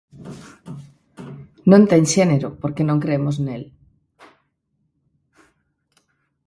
[1.71, 3.63] Non ten xénero, porque non cremos nel.